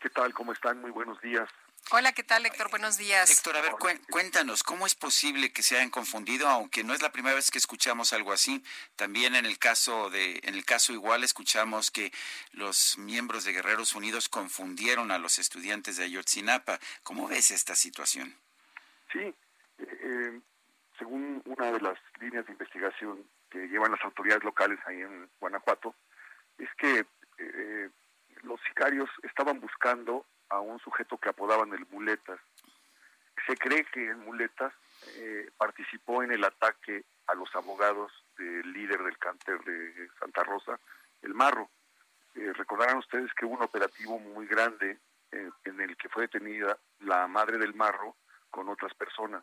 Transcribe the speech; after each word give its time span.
¿Qué 0.00 0.10
tal? 0.10 0.32
¿Cómo 0.32 0.52
están? 0.52 0.80
Muy 0.80 0.90
buenos 0.90 1.20
días. 1.20 1.48
Hola, 1.90 2.12
¿qué 2.12 2.22
tal, 2.22 2.46
Héctor? 2.46 2.70
Buenos 2.70 2.96
días. 2.96 3.30
Héctor, 3.30 3.56
a 3.56 3.60
ver, 3.60 3.72
cuéntanos, 4.10 4.62
¿cómo 4.62 4.86
es 4.86 4.94
posible 4.94 5.52
que 5.52 5.62
se 5.62 5.76
hayan 5.76 5.90
confundido? 5.90 6.48
Aunque 6.48 6.82
no 6.82 6.94
es 6.94 7.02
la 7.02 7.12
primera 7.12 7.34
vez 7.34 7.50
que 7.50 7.58
escuchamos 7.58 8.14
algo 8.14 8.32
así. 8.32 8.64
También 8.96 9.34
en 9.34 9.44
el 9.44 9.58
caso 9.58 10.08
de, 10.08 10.40
en 10.44 10.54
el 10.54 10.64
caso 10.64 10.94
igual 10.94 11.24
escuchamos 11.24 11.90
que 11.90 12.10
los 12.52 12.96
miembros 12.96 13.44
de 13.44 13.52
Guerreros 13.52 13.94
Unidos 13.94 14.30
confundieron 14.30 15.10
a 15.10 15.18
los 15.18 15.38
estudiantes 15.38 15.98
de 15.98 16.04
Ayotzinapa. 16.04 16.80
¿Cómo 17.02 17.28
ves 17.28 17.50
esta 17.50 17.74
situación? 17.74 18.34
Sí, 19.12 19.20
eh, 19.20 19.34
eh, 19.78 20.40
según 20.98 21.42
una 21.44 21.70
de 21.70 21.80
las 21.80 21.98
líneas 22.18 22.46
de 22.46 22.52
investigación 22.52 23.28
que 23.50 23.68
llevan 23.68 23.92
las 23.92 24.02
autoridades 24.02 24.42
locales 24.42 24.78
ahí 24.86 25.02
en 25.02 25.28
Guanajuato, 25.38 25.94
es 26.58 26.68
que 26.78 27.06
los 28.54 28.60
sicarios 28.68 29.10
estaban 29.24 29.58
buscando 29.58 30.24
a 30.48 30.60
un 30.60 30.78
sujeto 30.78 31.18
que 31.18 31.28
apodaban 31.28 31.72
el 31.72 31.84
Muletas. 31.90 32.38
Se 33.48 33.56
cree 33.56 33.84
que 33.86 34.10
el 34.10 34.16
Muletas 34.18 34.72
eh, 35.16 35.50
participó 35.58 36.22
en 36.22 36.30
el 36.30 36.44
ataque 36.44 37.04
a 37.26 37.34
los 37.34 37.52
abogados 37.56 38.12
del 38.38 38.72
líder 38.72 39.02
del 39.02 39.18
cáncer 39.18 39.58
de 39.64 40.08
Santa 40.20 40.44
Rosa, 40.44 40.78
el 41.22 41.34
Marro. 41.34 41.68
Eh, 42.36 42.52
recordarán 42.52 42.98
ustedes 42.98 43.34
que 43.34 43.44
hubo 43.44 43.54
un 43.54 43.62
operativo 43.64 44.20
muy 44.20 44.46
grande 44.46 45.00
eh, 45.32 45.50
en 45.64 45.80
el 45.80 45.96
que 45.96 46.08
fue 46.08 46.22
detenida 46.22 46.78
la 47.00 47.26
madre 47.26 47.58
del 47.58 47.74
Marro 47.74 48.14
con 48.50 48.68
otras 48.68 48.94
personas. 48.94 49.42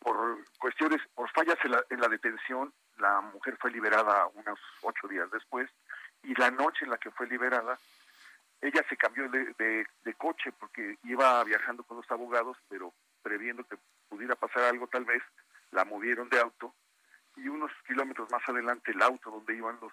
por 0.00 0.44
cuestiones, 0.58 1.00
por 1.14 1.30
fallas 1.30 1.56
en 1.64 1.70
la, 1.70 1.84
en 1.88 2.00
la 2.00 2.08
detención, 2.08 2.74
la 2.98 3.22
mujer 3.22 3.56
fue 3.58 3.70
liberada 3.70 4.26
unos 4.34 4.58
ocho 4.82 5.08
días 5.08 5.30
después 5.30 5.70
y 6.22 6.34
la 6.34 6.50
noche 6.50 6.84
en 6.84 6.90
la 6.90 6.98
que 6.98 7.10
fue 7.10 7.26
liberada, 7.26 7.78
ella 8.60 8.84
se 8.88 8.96
cambió 8.96 9.28
de, 9.28 9.86
coche 10.16 10.52
porque 10.52 10.96
iba 11.02 11.42
viajando 11.42 11.82
con 11.82 11.96
los 11.96 12.10
abogados, 12.10 12.56
pero 12.68 12.92
previendo 13.22 13.64
que 13.64 13.76
pudiera 14.08 14.36
pasar 14.36 14.62
algo 14.64 14.86
tal 14.86 15.04
vez, 15.04 15.22
la 15.72 15.84
movieron 15.84 16.28
de 16.28 16.38
auto 16.38 16.72
y 17.36 17.48
unos 17.48 17.72
kilómetros 17.86 18.30
más 18.30 18.46
adelante 18.48 18.92
el 18.92 19.02
auto 19.02 19.30
donde 19.30 19.56
iban 19.56 19.78
los 19.80 19.92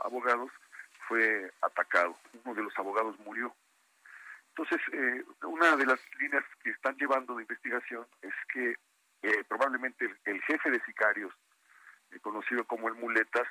abogados 0.00 0.50
fue 1.06 1.52
atacado. 1.62 2.16
Uno 2.44 2.54
de 2.54 2.62
los 2.62 2.76
abogados 2.78 3.18
murió. 3.20 3.54
Entonces, 4.48 4.80
eh, 4.92 5.24
una 5.44 5.76
de 5.76 5.86
las 5.86 6.00
líneas 6.18 6.44
que 6.62 6.70
están 6.70 6.96
llevando 6.96 7.36
de 7.36 7.42
investigación 7.42 8.04
es 8.22 8.34
que 8.52 8.76
eh, 9.22 9.44
probablemente 9.46 10.12
el, 10.24 10.42
jefe 10.42 10.70
de 10.70 10.80
sicarios 10.84 11.32
eh, 12.10 12.18
conocido 12.20 12.64
como 12.64 12.88
el 12.88 12.94
Muletas, 12.94 13.46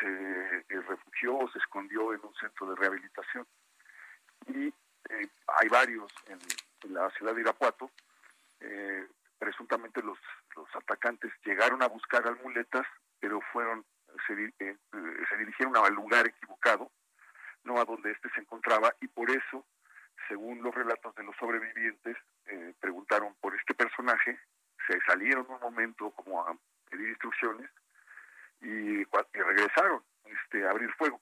se 0.00 0.59
eh, 0.80 0.84
refugió 0.88 1.36
o 1.36 1.50
se 1.50 1.58
escondió 1.58 2.12
en 2.12 2.20
un 2.24 2.34
centro 2.34 2.68
de 2.68 2.76
rehabilitación. 2.76 3.46
Y 4.46 4.68
eh, 4.68 5.28
hay 5.60 5.68
varios 5.68 6.12
en, 6.26 6.38
la 6.92 7.10
ciudad 7.10 7.34
de 7.34 7.42
Irapuato. 7.42 7.90
presuntamente 9.38 10.02
los, 10.02 10.18
los 10.56 10.68
atacantes 10.74 11.32
llegaron 11.44 11.82
a 11.82 11.88
buscar 11.88 12.26
al 12.26 12.40
Muletas, 12.42 12.86
pero 13.18 13.40
fueron 13.52 13.84
se, 14.26 14.34
se 14.56 15.36
dirigieron 15.38 15.76
al 15.76 15.94
lugar 15.94 16.26
equivocado, 16.26 16.90
no 17.64 17.78
a 17.80 17.84
donde 17.84 18.12
éste 18.12 18.28
se 18.34 18.40
encontraba, 18.40 18.94
y 19.00 19.08
por 19.08 19.30
eso, 19.30 19.66
según 20.28 20.62
los 20.62 20.74
relatos 20.74 21.14
de 21.14 21.24
los 21.24 21.36
sobrevivientes, 21.36 22.16
preguntaron 22.80 23.34
por 23.40 23.54
este 23.54 23.74
personaje, 23.74 24.38
se 24.86 25.00
salieron 25.02 25.46
un 25.48 25.60
momento 25.60 26.10
como 26.12 26.46
a 26.46 26.56
pedir 26.90 27.10
instrucciones, 27.10 27.70
y, 28.60 29.04
regresaron 29.32 30.02
este, 30.24 30.66
a 30.66 30.70
abrir 30.70 30.92
fuego. 30.94 31.20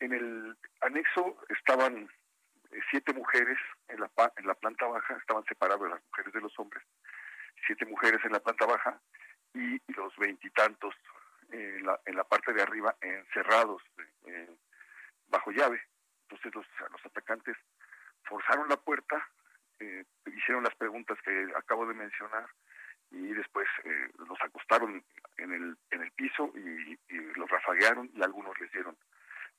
En 0.00 0.12
el 0.12 0.56
anexo 0.80 1.36
estaban 1.48 2.08
eh, 2.70 2.80
siete 2.90 3.12
mujeres 3.12 3.58
en 3.88 4.00
la, 4.00 4.10
en 4.36 4.46
la 4.46 4.54
planta 4.54 4.86
baja, 5.14 5.20
estaban 5.20 5.44
separadas 5.44 5.90
las 5.90 6.02
mujeres 6.10 6.32
de 6.32 6.40
los 6.40 6.58
hombres, 6.58 6.82
siete 7.66 7.86
mujeres 7.86 8.20
en 8.24 8.32
la 8.32 8.40
planta 8.40 8.66
baja 8.66 9.00
y, 9.54 9.80
los 9.92 10.16
veintitantos 10.16 10.94
en 11.50 11.86
la, 11.86 12.00
en 12.06 12.16
la 12.16 12.24
parte 12.24 12.52
de 12.52 12.62
arriba 12.62 12.96
encerrados 13.00 13.82
eh, 14.26 14.50
bajo 15.28 15.50
llave. 15.50 15.80
Entonces 16.22 16.54
los, 16.54 16.66
los 16.90 17.06
atacantes 17.06 17.56
forzaron 18.24 18.68
la 18.68 18.76
puerta, 18.76 19.28
eh, 19.80 20.04
hicieron 20.26 20.64
las 20.64 20.74
preguntas 20.74 21.18
que 21.24 21.52
acabo 21.56 21.86
de 21.86 21.94
mencionar 21.94 22.46
y 23.10 23.32
después 23.32 23.66
eh, 23.84 24.10
los 24.28 24.40
acostaron 24.40 25.04
en 25.36 25.52
el, 25.52 25.76
en 25.90 26.02
el 26.02 26.10
piso 26.12 26.52
y, 26.56 26.98
los 27.36 27.50
rafaguearon 27.50 28.10
y 28.14 28.22
algunos 28.22 28.58
les 28.60 28.70
dieron 28.72 28.96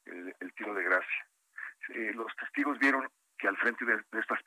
el, 0.06 0.54
tiro 0.56 0.74
de 0.74 0.84
gracia. 0.84 1.28
Eh, 1.90 2.12
los 2.16 2.34
testigos 2.38 2.80
vieron 2.80 3.10
que 3.38 3.48
al 3.48 3.58
frente 3.58 3.86
de, 3.86 4.02
estas 4.20 4.44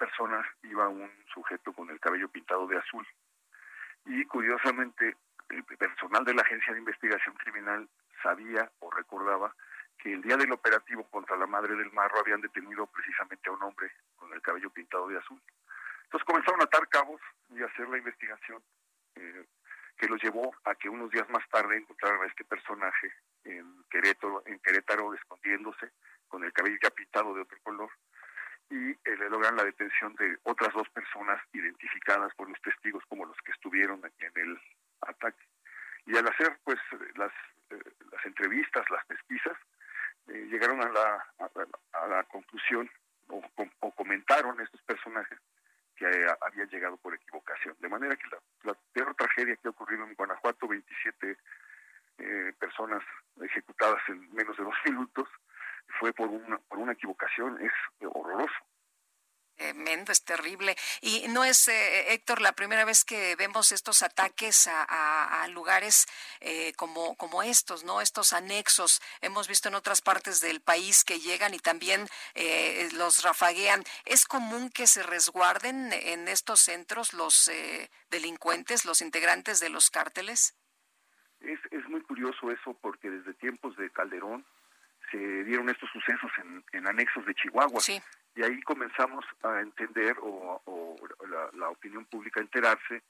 iba 0.63 0.89
un 0.89 1.11
sujeto 1.33 1.73
con 1.73 1.91
el 1.91 2.01
cabello 2.01 2.29
pintado 2.29 2.67
de 2.67 2.79
azul 2.79 3.07
y 4.07 4.25
curiosamente 4.25 5.17
el 5.51 5.65
personal 5.65 6.25
de 6.25 6.35
la 6.35 6.43
Agencia 6.43 6.73
de 6.73 6.81
Investigación 6.81 7.35
Criminal 7.37 7.89
sabía 8.23 8.71
o 8.81 8.91
recordaba 8.91 9.55
que 9.99 10.13
el 10.13 10.23
día 10.23 10.37
del 10.37 10.53
operativo 10.53 11.05
contra 11.05 11.37
la 11.37 11.47
madre 11.47 11.75
del 11.75 11.93
marro 11.93 12.21
habían 12.21 12.41
detenido 12.41 12.87
precisamente 12.87 13.49
a 13.49 13.53
un 13.53 13.63
hombre 13.63 13.91
con 14.17 14.33
el 14.33 14.41
cabello 14.41 14.71
pintado 14.71 15.09
de 15.09 15.19
azul. 15.19 15.41
Entonces 16.05 16.27
comenzaron 16.27 16.61
a 16.63 16.65
atar 16.65 16.89
cabos 16.89 17.21
y 17.51 17.63
a 17.63 17.67
hacer 17.67 17.89
la 17.89 17.99
investigación 17.99 18.63
eh, 19.17 19.45
que 19.99 20.09
los 20.09 20.23
llevó 20.23 20.55
a 20.65 20.75
que 20.75 20.89
unos 20.89 21.11
días 21.11 21.29
más 21.29 21.47
tarde 21.51 21.77
encontraran 21.77 22.23
a 22.23 22.27
este 22.27 22.45
personaje 22.45 23.13
en 23.45 23.85
Querétaro, 23.91 24.43
en 24.47 24.59
Querétaro 24.61 25.13
escondiéndose 25.13 25.91
con 26.29 26.45
el 26.45 26.53
cabello 26.53 26.79
ya 26.83 26.91
pintado 26.91 27.35
de 27.35 27.43
otro 27.43 27.59
color 27.63 27.91
y 28.71 28.91
eh, 28.91 29.17
le 29.19 29.29
logran 29.29 29.57
la 29.57 29.65
detención 29.65 30.15
de 30.15 30.39
otras 30.45 30.73
dos 30.73 30.89
personas 30.91 31.43
identificadas 31.53 32.33
por 32.37 32.49
los 32.49 32.61
testigos 32.63 33.05
como 33.09 33.27
los 33.27 33.37
que 33.45 33.53
estuvieron 33.53 34.01
en 34.19 34.33
el 34.35 34.61
ataque. 35.03 35.45
Y 36.07 36.17
al 36.17 36.27
hacer 36.27 36.59
pues 36.65 36.79
las, 37.17 37.33
eh, 37.71 37.83
las 38.13 38.25
entrevistas, 38.25 38.89
las 38.91 39.05
pesquisas, 39.07 39.57
llegaron 40.27 40.81
a 40.83 40.89
la, 40.91 41.27
a, 41.93 42.07
la 42.07 42.23
conclusión 42.25 42.91
o, 43.29 43.43
o 43.81 43.91
comentaron 43.93 44.61
estos 44.61 44.83
personajes 44.83 45.39
que 45.99 46.07
habían 46.41 46.69
llegado 46.69 46.97
por 46.99 47.15
equivocación. 47.15 47.77
De 47.81 47.89
manera 47.89 48.17
que 48.17 48.27
la, 48.63 48.75
peor 48.93 49.15
tragedia 49.17 49.57
que 49.57 49.69
ha 49.69 49.71
ocurrido 49.71 50.05
en 50.05 50.15
27 51.09 51.39
eh, 52.19 52.53
personas 52.59 53.03
ejecutadas 53.41 54.01
en 54.09 54.33
menos 54.33 54.57
de 54.57 54.65
dos 54.65 54.75
minutos, 54.85 55.29
fue 56.01 56.13
por 56.13 56.29
una, 56.29 56.59
por 56.69 56.79
una 56.79 56.93
equivocación, 56.93 57.59
es 57.63 57.73
horroroso. 58.05 58.55
Tremendo, 59.59 60.13
es 60.13 60.23
terrible. 60.23 60.77
Y 61.01 61.27
no 61.29 61.43
es, 61.43 61.67
eh, 61.67 62.13
Héctor, 62.13 62.41
la 62.41 62.53
primera 62.53 62.85
vez 62.85 63.05
que 63.05 63.35
vemos 63.35 63.73
estos 63.73 64.03
ataques 64.03 64.69
a, 64.71 65.49
lugares 65.49 66.07
eh, 66.41 66.73
como, 66.75 67.17
como 67.17 67.43
estos, 67.43 67.83
¿no? 67.83 68.01
Estos 68.01 68.33
anexos. 68.33 69.01
Hemos 69.21 69.49
visto 69.49 69.69
en 69.69 69.75
otras 69.75 70.01
partes 70.01 70.41
del 70.41 70.61
país 70.61 71.03
que 71.03 71.19
llegan 71.19 71.55
y 71.55 71.59
también 71.59 72.09
eh, 72.35 72.89
los 72.93 73.25
rafaguean. 73.25 73.83
¿Es 74.05 74.27
común 74.27 74.71
que 74.71 74.87
se 74.87 75.03
resguarden 75.03 75.93
en 75.93 76.29
estos 76.29 76.61
centros 76.61 77.13
los 77.13 77.51
delincuentes, 78.11 78.85
los 78.85 79.01
integrantes 79.01 79.59
de 79.59 79.71
los 79.71 79.91
cárteles? 79.91 80.55
Curioso 82.19 82.51
eso 82.51 82.77
porque 82.81 83.11
desde 83.11 83.33
tiempos 83.35 83.77
de 83.77 83.91
Calderón 83.91 84.45
se 85.11 85.45
dieron 85.45 85.69
estos 85.69 85.89
sucesos 85.91 86.31
en, 86.39 86.65
en 86.73 86.89
anexos 86.89 87.25
de 87.25 87.35
Chihuahua. 87.35 87.81
Sí 87.81 88.03
y 88.39 88.43
ahí 88.45 88.63
comenzamos 88.63 89.25
a 89.43 89.61
entender 89.61 90.17
o, 90.23 90.63
la, 91.55 91.71
opinión 91.71 92.05
pública 92.07 92.39
a 92.39 92.45
enterarse 92.45 93.03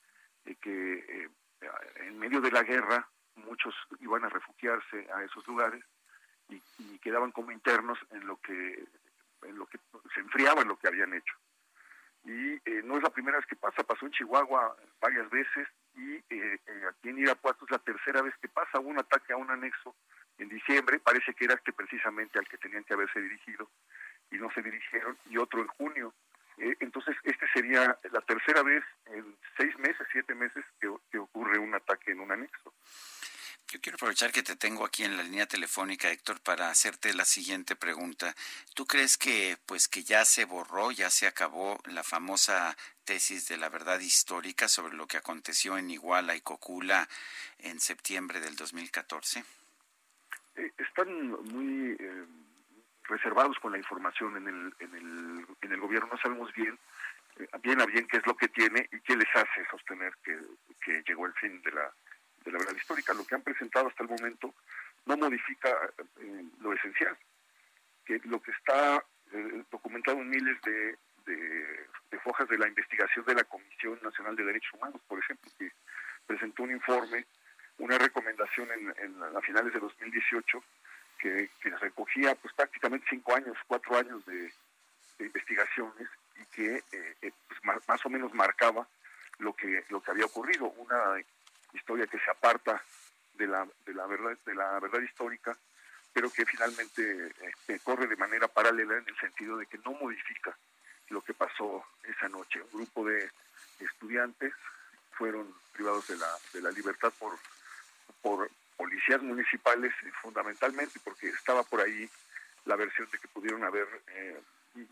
de 0.44 0.56
que 0.56 0.94
eh, 0.94 1.28
en 1.96 2.18
medio 2.18 2.40
de 2.40 2.50
la 2.50 2.62
guerra 2.62 3.06
muchos 3.34 3.74
iban 4.00 4.24
a 4.24 4.30
refugiarse 4.30 5.06
a 5.14 5.22
esos 5.22 5.46
lugares 5.46 5.84
y, 6.48 6.98
quedaban 7.00 7.30
como 7.30 7.52
internos 7.52 7.98
en 8.10 8.26
lo 8.26 8.40
que 8.40 8.84
en 9.42 9.56
lo 9.56 9.66
que 9.66 9.78
se 10.14 10.20
enfriaba 10.20 10.62
en 10.62 10.68
lo 10.68 10.78
que 10.78 10.88
habían 10.88 11.14
hecho 11.14 11.34
y 12.24 12.54
eh, 12.54 12.82
no 12.82 12.96
es 12.96 13.02
la 13.02 13.10
primera 13.10 13.36
vez 13.36 13.46
que 13.46 13.56
pasa 13.56 13.84
pasó 13.84 14.06
en 14.06 14.12
Chihuahua 14.12 14.76
varias 15.00 15.30
veces 15.30 15.68
y 15.94 16.14
eh, 16.30 16.58
aquí 16.88 17.10
en 17.10 17.18
Irapuato 17.18 17.64
es 17.66 17.70
la 17.70 17.78
tercera 17.78 18.22
vez 18.22 18.34
pasa 18.68 18.84
un 18.84 18.98
ataque 18.98 19.32
a 19.32 19.36
un 19.36 19.50
anexo 19.50 19.94
en 20.38 20.48
diciembre, 20.48 21.00
parece 21.00 21.34
que 21.34 21.44
era 21.44 21.54
este 21.54 21.72
precisamente 21.72 22.38
al 22.38 22.48
que 22.48 22.58
tenían 22.58 22.84
que 22.84 22.94
haberse 22.94 23.20
dirigido 23.20 23.70
y 24.30 24.36
no 24.36 24.50
se 24.52 24.62
dirigieron, 24.62 25.18
y 25.30 25.38
otro 25.38 25.60
en 25.60 25.68
junio. 25.68 26.14
Eh, 26.58 26.76
entonces, 26.80 27.16
este 27.24 27.46
sería 27.52 27.96
la 28.10 28.20
tercera 28.20 28.62
vez 28.62 28.84
en 29.06 29.36
seis 29.56 29.76
meses, 29.78 30.06
siete 30.12 30.34
meses 30.34 30.64
que, 30.80 30.92
que 31.10 31.18
ocurre 31.18 31.58
un 31.58 31.74
ataque 31.74 32.12
en 32.12 32.20
un 32.20 32.30
anexo. 32.30 32.74
Yo 33.70 33.80
quiero 33.80 33.96
aprovechar 33.96 34.32
que 34.32 34.42
te 34.42 34.56
tengo 34.56 34.84
aquí 34.84 35.04
en 35.04 35.16
la 35.16 35.22
línea 35.22 35.46
telefónica, 35.46 36.10
Héctor, 36.10 36.40
para 36.40 36.70
hacerte 36.70 37.12
la 37.12 37.24
siguiente 37.24 37.76
pregunta. 37.76 38.34
¿Tú 38.74 38.86
crees 38.86 39.18
que 39.18 39.58
pues 39.66 39.88
que 39.88 40.04
ya 40.04 40.24
se 40.24 40.46
borró, 40.46 40.90
ya 40.90 41.10
se 41.10 41.26
acabó 41.26 41.78
la 41.84 42.02
famosa 42.02 42.76
tesis 43.08 43.48
de 43.48 43.56
la 43.56 43.70
verdad 43.70 43.98
histórica 44.00 44.68
sobre 44.68 44.94
lo 44.94 45.06
que 45.06 45.16
aconteció 45.16 45.78
en 45.78 45.88
Iguala 45.90 46.36
y 46.36 46.42
Cocula 46.42 47.08
en 47.58 47.80
septiembre 47.80 48.38
del 48.38 48.54
2014? 48.54 49.42
Eh, 50.56 50.72
están 50.76 51.30
muy 51.30 51.96
eh, 51.98 52.24
reservados 53.04 53.58
con 53.60 53.72
la 53.72 53.78
información 53.78 54.36
en 54.36 54.48
el, 54.48 54.74
en 54.80 54.94
el, 54.94 55.46
en 55.62 55.72
el 55.72 55.80
gobierno. 55.80 56.10
No 56.12 56.18
sabemos 56.18 56.52
bien, 56.52 56.78
eh, 57.38 57.48
bien 57.62 57.80
a 57.80 57.86
bien 57.86 58.06
qué 58.08 58.18
es 58.18 58.26
lo 58.26 58.36
que 58.36 58.48
tiene 58.48 58.86
y 58.92 59.00
qué 59.00 59.16
les 59.16 59.34
hace 59.34 59.66
sostener 59.70 60.12
que, 60.22 60.38
que 60.84 61.02
llegó 61.08 61.24
el 61.24 61.32
fin 61.32 61.62
de 61.62 61.72
la 61.72 61.90
de 62.44 62.52
la 62.52 62.58
verdad 62.58 62.76
histórica. 62.76 63.14
Lo 63.14 63.24
que 63.24 63.36
han 63.36 63.42
presentado 63.42 63.88
hasta 63.88 64.02
el 64.02 64.10
momento 64.10 64.54
no 65.06 65.16
modifica 65.16 65.70
eh, 66.20 66.44
lo 66.60 66.74
esencial, 66.74 67.16
que 68.04 68.20
lo 68.24 68.38
que 68.42 68.50
está 68.50 69.02
documentado 69.70 70.18
en 70.20 70.30
miles 70.30 70.58
de, 70.62 70.96
fojas 72.16 72.48
de 72.48 72.56
la 72.56 72.68
investigación 72.68 73.24
de 73.26 73.34
la 73.34 73.44
Comisión 73.44 73.98
Nacional 74.02 74.34
de 74.36 74.44
Derechos 74.44 74.72
Humanos, 74.74 75.00
por 75.06 75.18
ejemplo, 75.18 75.50
que 75.58 75.70
presentó 76.26 76.62
un 76.62 76.70
informe, 76.70 77.26
una 77.78 77.98
recomendación 77.98 78.68
en, 78.72 79.22
a 79.22 79.40
finales 79.42 79.72
de 79.74 79.80
2018 79.80 80.62
que, 81.18 81.50
que, 81.60 81.70
recogía 81.70 82.34
pues 82.36 82.54
prácticamente 82.54 83.06
cinco 83.10 83.34
años, 83.34 83.56
cuatro 83.66 83.98
años 83.98 84.24
de, 84.26 84.50
investigaciones 85.20 86.08
y 86.40 86.44
que 86.54 86.82
eh, 86.92 87.32
pues, 87.48 87.84
más, 87.88 88.06
o 88.06 88.08
menos 88.08 88.32
marcaba 88.34 88.86
lo 89.38 89.52
que 89.52 89.84
lo 89.90 90.00
que 90.00 90.12
había 90.12 90.26
ocurrido, 90.26 90.66
una 90.78 91.20
historia 91.72 92.06
que 92.06 92.20
se 92.20 92.30
aparta 92.30 92.80
de 93.34 93.48
la, 93.48 93.66
de 93.84 93.94
la 93.94 94.06
verdad 94.06 94.38
de 94.46 94.54
la 94.54 94.78
verdad 94.78 95.00
histórica 95.00 95.56
pero 96.12 96.30
que 96.30 96.44
finalmente 96.46 97.32
este, 97.42 97.78
corre 97.80 98.06
de 98.06 98.16
manera 98.16 98.48
paralela 98.48 98.96
en 98.96 99.08
el 99.08 99.16
sentido 99.18 99.56
de 99.56 99.66
que 99.66 99.78
no 99.78 99.92
modifica 99.92 100.56
lo 101.10 101.20
que 101.22 101.34
pasó 101.34 101.84
esa 102.04 102.28
noche. 102.28 102.62
Un 102.62 102.80
grupo 102.80 103.04
de 103.04 103.30
estudiantes 103.80 104.52
fueron 105.12 105.52
privados 105.72 106.06
de 106.08 106.16
la, 106.16 106.28
de 106.52 106.62
la 106.62 106.70
libertad 106.70 107.12
por 107.18 107.38
por 108.22 108.50
policías 108.76 109.22
municipales 109.22 109.92
eh, 110.04 110.10
fundamentalmente 110.22 111.00
porque 111.04 111.28
estaba 111.28 111.62
por 111.62 111.80
ahí 111.80 112.08
la 112.64 112.76
versión 112.76 113.08
de 113.10 113.18
que 113.18 113.28
pudieron 113.28 113.64
haber 113.64 113.86
eh, 114.08 114.40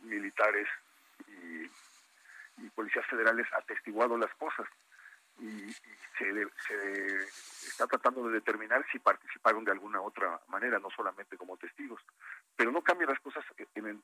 militares 0.03 0.69
y, 1.29 1.71
y 2.63 2.71
policías 2.75 3.07
federales 3.07 3.47
atestiguado 3.53 4.17
las 4.17 4.33
cosas 4.35 4.67
y, 5.39 5.73
se, 6.19 6.31
está 7.69 7.87
tratando 7.87 8.27
de 8.27 8.35
determinar 8.35 8.85
si 8.91 8.99
participaron 8.99 9.65
de 9.65 9.73
alguna 9.73 10.01
otra 10.01 10.41
manera, 10.49 10.79
no 10.79 10.89
solamente 10.91 11.37
como 11.37 11.57
testigos. 11.59 12.01
Pero 12.57 12.73
no 12.73 12.83
cambia 12.83 13.07
las 13.07 13.21
cosas 13.21 13.45
en 13.75 13.87
el, 13.87 14.01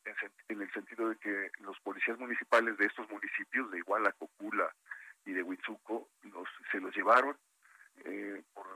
en 0.49 0.61
el 0.61 0.73
sentido 0.73 1.09
de 1.09 1.17
que 1.17 1.51
los 1.61 1.79
policías 1.81 2.19
municipales 2.19 2.77
de 2.77 2.87
estos 2.87 3.09
municipios, 3.09 3.71
de 3.71 3.79
Iguala, 3.79 4.13
Cocula 4.13 4.71
y 5.25 5.33
de 5.33 5.43
Huitzuco, 5.43 6.09
los, 6.25 6.49
se 6.71 6.81
los 6.81 6.95
llevaron 6.95 7.37
eh, 8.05 8.43
por, 8.53 8.67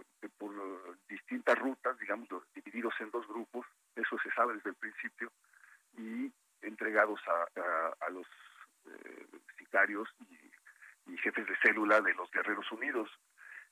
distintas 1.09 1.59
rutas, 1.59 1.99
digamos, 1.99 2.29
divididos 2.55 2.95
en 3.01 3.11
dos 3.11 3.27
grupos, 3.29 3.67
eso 3.95 4.17
se 4.23 4.31
sabe 4.31 4.55
desde 4.55 4.71
el 4.71 4.77
principio, 4.77 5.31
y 5.99 6.33
entregados 6.63 7.21
a, 7.27 8.05
a, 8.05 8.11
los 8.11 8.27
eh, 8.87 9.27
sicarios 9.59 10.09
y 10.31 10.51
y 11.09 11.17
jefes 11.19 11.47
de 11.47 11.57
célula 11.63 12.01
de 12.01 12.15
los 12.15 12.26
Unidos. 12.73 13.11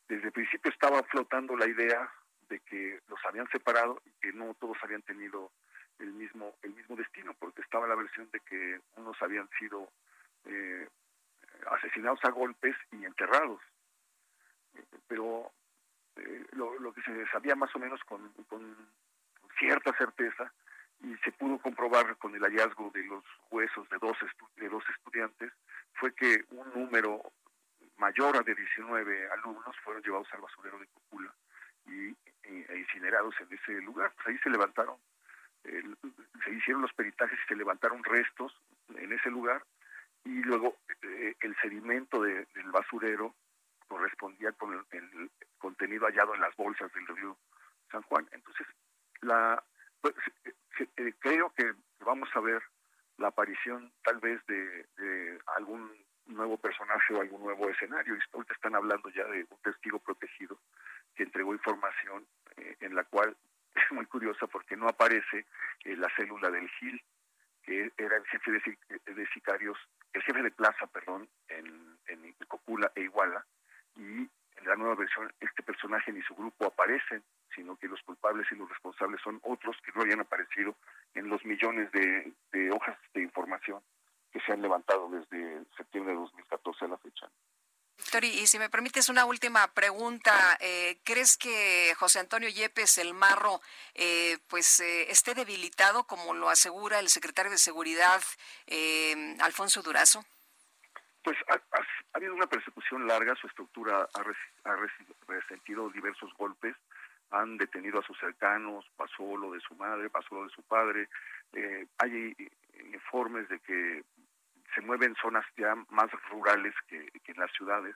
Desde 0.09 0.27
el 0.27 0.33
principio 0.33 0.71
estaba 0.71 1.03
flotando 1.05 1.57
la 1.57 1.67
idea 1.67 2.11
de 2.49 2.61
que 2.61 3.01
los 3.09 3.19
habían 3.25 3.49
separado 3.49 4.01
y 4.05 4.11
que 4.21 4.33
no 4.33 4.55
todos 4.55 4.77
habían 4.83 5.03
tenido 5.03 5.51
el 5.99 6.13
mismo 6.13 6.55
el 6.63 6.75
mismo 6.75 6.97
destino, 6.97 7.35
porque 7.39 7.63
estaba 7.63 7.87
la 7.87 7.95
versión 7.95 8.29
de 8.31 8.41
que 8.41 8.81
unos 8.97 9.21
habían 9.23 9.49
sido 9.59 9.91
eh, 10.45 10.89
asesinados 11.71 12.21
a 12.25 12.31
golpes 12.31 12.77
y 12.93 13.05
enterrados. 13.05 13.61
Pero 15.07 15.53
eh, 16.17 16.47
lo, 16.53 16.93
que 16.93 17.03
se 17.03 17.27
sabía 17.29 17.55
más 17.55 17.75
o 17.75 17.79
menos 17.79 18.03
con, 18.05 18.29
con 18.49 18.77
cierta 19.59 19.97
certeza 19.97 20.53
y 21.01 21.17
se 21.19 21.33
pudo 21.33 21.59
comprobar 21.59 22.17
con 22.17 22.35
el 22.35 22.43
hallazgo 22.43 22.91
de 22.91 23.05
los 23.05 23.25
huesos 23.51 23.89
de 23.91 23.99
dos, 23.99 24.17
de 24.57 24.69
dos 24.69 24.85
estudiantes 24.97 25.53
fue 25.95 26.15
que 26.15 26.45
un 26.51 26.73
número 26.75 27.33
mayor 27.97 28.45
de 28.45 28.55
19 28.55 29.31
alumnos 29.31 29.77
fueron 29.85 30.03
llevados 30.03 30.29
al 30.33 30.41
basurero 30.41 30.79
de 30.79 30.87
Cocula 30.89 31.35
y, 31.87 32.17
e 32.43 32.79
incinerados 32.79 33.35
en 33.41 33.53
ese 33.53 33.81
lugar. 33.83 34.13
Pues 34.17 34.29
ahí 34.29 34.39
se 34.39 34.51
levantaron, 34.51 34.97
se 35.63 36.51
hicieron 36.51 36.83
los 36.83 36.93
peritajes 36.93 37.39
y 37.45 37.49
se 37.49 37.57
levantaron 37.57 38.03
restos 38.05 38.61
en 38.97 39.13
ese 39.13 39.31
lugar 39.31 39.63
y 40.25 40.43
luego 40.43 40.77
eh, 41.03 41.35
el 41.41 41.57
sedimento 41.57 42.23
del 42.23 42.47
basurero 42.73 43.35
correspondía 43.87 44.53
con 44.53 44.73
el, 44.91 45.31
contenido 45.59 46.07
hallado 46.07 46.35
en 46.35 46.41
las 46.41 46.55
bolsas 46.57 46.93
del 46.93 47.07
río 47.07 47.39
San 47.91 48.03
Juan. 48.03 48.29
Entonces, 48.33 48.67
la, 49.21 49.63
pues, 50.01 50.15
eh, 50.97 51.15
creo 51.19 51.51
que 51.55 51.73
vamos 52.01 52.29
a 52.35 52.41
ver 52.41 52.63
la 53.19 53.29
aparición 53.29 53.93
tal 54.03 54.19
vez 54.19 54.45
de, 54.47 55.39
algún 55.57 55.91
nuevo 56.27 56.57
personaje 56.57 57.15
o 57.15 57.21
algún 57.21 57.43
nuevo 57.43 57.69
escenario. 57.69 58.15
Y 58.15 58.21
ahorita 58.33 58.55
están 58.55 58.75
hablando 58.75 59.09
ya 59.11 59.25
de 59.25 59.47
un 59.49 59.59
testigo 59.63 59.99
protegido 59.99 60.59
que 61.15 61.25
entregó 61.25 61.53
información 61.53 62.27
eh, 62.57 62.77
en 62.81 62.95
la 62.95 63.05
cual 63.05 63.37
es 63.75 63.93
muy 63.93 64.07
curiosa 64.07 64.47
porque 64.47 64.77
no 64.77 64.89
aparece 64.89 65.47
eh, 65.85 65.97
la 65.97 66.09
célula 66.17 66.51
del 66.51 66.69
GIL, 66.71 67.03
que 67.63 67.93
era 67.97 68.17
el 68.17 68.27
jefe 68.27 68.51
de, 68.51 69.27
sicarios, 69.33 69.79
el 70.13 70.23
jefe 70.23 70.43
de 70.43 70.51
plaza, 70.51 70.87
perdón, 70.87 71.29
en, 71.49 71.99
en 72.09 72.35
Cocula 72.47 72.93
e 72.95 73.03
Iguala, 73.03 73.45
y 73.97 74.29
en 74.57 74.67
la 74.67 74.77
nueva 74.77 74.95
versión 74.95 75.33
este 75.41 75.63
personaje 75.63 76.13
ni 76.13 76.23
su 76.23 76.35
grupo 76.35 76.67
aparecen, 76.67 77.23
sino 77.55 77.77
que 77.77 77.89
los 77.89 78.03
culpables 78.03 78.47
y 78.51 78.57
los 78.57 78.69
responsables 78.69 79.21
son 79.23 79.41
otros 79.43 79.77
que 79.85 79.93
no 79.93 80.03
habían 80.03 80.21
aparecido 80.21 80.77
en 81.15 81.29
los 81.29 81.45
millones 81.45 81.91
de, 81.93 82.71
hojas 82.71 82.99
de 83.13 83.23
información 83.23 83.81
que 84.35 84.41
se 84.41 84.53
han 84.53 84.61
levantado 84.61 85.09
desde 85.09 85.65
septiembre 85.77 86.13
de 86.13 86.19
2014 86.19 86.85
a 86.85 86.89
la 86.89 86.99
fecha. 86.99 87.31
Víctor, 87.97 88.25
y 88.25 88.49
si 88.49 88.59
me 88.59 88.69
permites 88.69 89.09
una 89.09 89.25
última 89.25 89.69
pregunta, 89.69 90.59
eh, 90.61 90.99
¿crees 91.05 91.39
que 91.39 91.95
José 91.97 92.19
Antonio 92.19 92.49
Yepes, 92.49 92.99
el 92.99 93.15
marro, 93.15 93.61
eh, 93.95 94.39
pues 94.49 94.81
eh, 94.81 95.09
esté 95.13 95.35
debilitado, 95.35 96.03
como 96.03 96.35
lo 96.35 96.51
asegura 96.51 96.99
el 96.99 97.09
secretario 97.09 97.53
de 97.53 97.59
Seguridad, 97.59 98.21
Alfonso 99.41 99.83
Durazo? 99.83 100.25
Pues 101.23 101.37
ha, 101.49 101.61
habido 102.13 102.35
una 102.35 102.49
persecución 102.49 103.07
larga, 103.07 103.37
su 103.37 103.47
estructura 103.47 104.09
ha, 104.13 104.71
ha 104.71 104.77
resentido 105.29 105.89
diversos 105.91 106.35
golpes, 106.35 106.75
han 107.35 107.57
detenido 107.57 108.01
a 108.01 108.07
sus 108.07 108.19
cercanos, 108.19 108.85
pasó 108.97 109.37
lo 109.37 109.53
de 109.53 109.61
su 109.61 109.75
madre, 109.75 110.11
pasó 110.11 110.35
lo 110.35 110.45
de 110.45 110.55
su 110.55 110.63
padre. 110.63 111.09
Eh, 111.53 111.87
hay 111.99 112.37
informes 112.93 113.49
de 113.49 113.59
que 113.61 114.05
se 114.75 114.81
mueven 114.81 115.15
zonas 115.17 115.45
ya 115.57 115.75
más 115.91 116.11
rurales 116.31 116.75
que, 116.89 117.09
en 117.27 117.37
las 117.39 117.51
ciudades, 117.53 117.95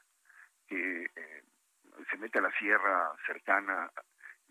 que 0.67 1.05
eh, 1.05 1.43
se 2.11 2.17
mete 2.17 2.39
a 2.39 2.43
la 2.43 2.53
sierra 2.53 3.13
cercana 3.27 3.91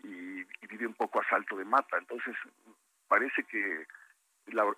y, 0.02 0.44
vive 0.68 0.86
un 0.86 0.94
poco 0.94 1.20
a 1.20 1.28
salto 1.28 1.56
de 1.56 1.64
mata. 1.64 1.96
Entonces, 1.96 2.36
parece 3.08 3.42
que 3.44 3.86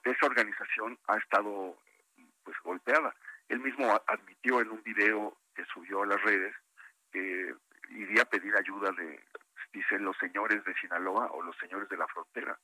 esa 0.05 0.27
organización 0.27 0.99
ha 1.09 1.17
estado 1.19 1.77
pues 2.45 2.57
golpeada. 2.63 3.15
Él 3.49 3.61
mismo 3.61 4.01
admitió 4.07 4.61
en 4.61 4.71
un 4.71 4.83
video 4.83 5.37
que 5.55 5.65
subió 5.67 6.03
a 6.03 6.07
las 6.07 6.23
redes 6.23 6.55
que 7.11 7.55
iría 7.91 8.23
a 8.23 8.31
pedir 8.31 8.55
ayuda 8.57 8.93
de 8.93 9.21
dicen 9.73 10.05
los 10.05 10.17
señores 10.19 10.65
de 10.65 10.75
Sinaloa 10.75 11.31
o 11.33 11.43
los 11.43 11.57
señores 11.57 11.89
de 11.89 11.97
la 11.97 12.07
frontera. 12.09 12.59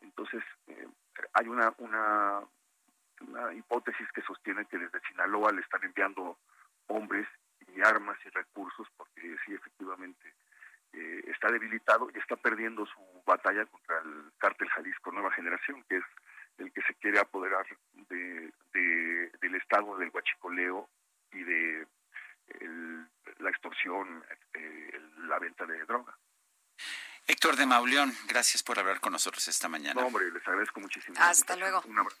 Entonces, 0.00 0.42
eh, 0.68 0.86
hay 1.34 1.48
una, 1.48 1.72
una, 1.78 2.40
una 3.20 3.52
hipótesis 3.54 4.10
que 4.12 4.22
sostiene 4.22 4.66
que 4.66 4.78
desde 4.78 5.00
Sinaloa 5.08 5.52
le 5.52 5.60
están 5.60 5.84
enviando 5.84 6.38
hombres 6.86 7.26
y 7.74 7.80
armas 7.82 8.18
y 8.24 8.28
recursos, 8.30 8.88
porque 8.96 9.36
sí, 9.44 9.54
efectivamente, 9.54 10.34
eh, 10.92 11.24
está 11.28 11.50
debilitado 11.50 12.10
y 12.12 12.18
está 12.18 12.36
perdiendo 12.36 12.86
su 12.86 13.22
batalla 13.24 13.64
contra 13.66 13.98
el 14.00 14.32
cártel 14.38 14.68
Jalisco 14.70 15.12
Nueva 15.12 15.32
Generación, 15.32 15.84
que 15.88 15.98
es 15.98 16.04
el 16.58 16.72
que 16.72 16.82
se 16.82 16.94
quiere 16.96 17.18
apoderar 17.18 17.64
de, 18.08 18.52
del 18.72 19.54
estado 19.54 19.96
del 19.96 20.10
huachicoleo 20.12 20.88
y 21.32 21.42
de 21.44 21.86
la 23.38 23.50
extorsión 23.50 24.24
eh, 24.54 25.00
la 25.28 25.38
venta 25.38 25.64
de 25.66 25.84
droga. 25.84 26.16
Héctor 27.26 27.56
de 27.56 27.66
Mauleón, 27.66 28.12
gracias 28.26 28.62
por 28.62 28.78
hablar 28.78 29.00
con 29.00 29.12
nosotros 29.12 29.46
esta 29.46 29.68
mañana. 29.68 30.00
No, 30.00 30.08
hombre, 30.08 30.30
les 30.32 30.46
agradezco 30.46 30.80
muchísimo. 30.80 31.16
Hasta 31.20 31.56
luego. 31.56 31.82
Un 31.86 31.98
abrazo. 31.98 32.20